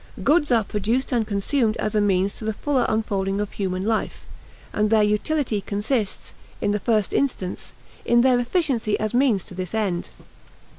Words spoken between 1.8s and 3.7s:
a means to the fuller unfolding of